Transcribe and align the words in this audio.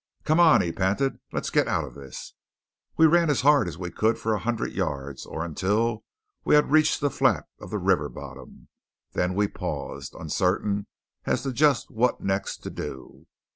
"Come 0.23 0.39
on!" 0.39 0.61
he 0.63 0.71
panted. 0.71 1.19
"Let's 1.31 1.51
get 1.51 1.67
out 1.67 1.83
of 1.83 1.93
this!" 1.93 2.33
We 2.97 3.05
ran 3.05 3.29
as 3.29 3.41
hard 3.41 3.67
as 3.67 3.77
we 3.77 3.91
could 3.91 4.15
go 4.15 4.19
for 4.19 4.33
a 4.33 4.39
hundred 4.39 4.71
yards, 4.73 5.27
or 5.27 5.45
until 5.45 6.03
we 6.43 6.55
had 6.55 6.71
reached 6.71 7.01
the 7.01 7.11
flat 7.11 7.45
of 7.59 7.69
the 7.69 7.77
river 7.77 8.09
bottom. 8.09 8.67
Then 9.11 9.35
we 9.35 9.47
paused, 9.47 10.15
uncertain 10.15 10.87
as 11.25 11.43
to 11.43 11.53
just 11.53 11.91
what 11.91 12.19
next 12.19 12.63
to 12.63 12.71
do. 12.71 13.27